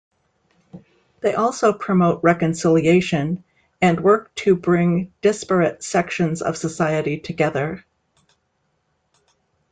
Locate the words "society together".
6.57-7.85